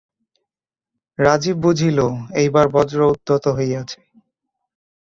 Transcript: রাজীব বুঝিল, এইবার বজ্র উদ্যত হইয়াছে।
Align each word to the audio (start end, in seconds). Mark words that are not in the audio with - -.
রাজীব 1.19 1.57
বুঝিল, 1.63 1.99
এইবার 2.35 2.65
বজ্র 2.75 2.99
উদ্যত 3.13 3.45
হইয়াছে। 3.57 3.99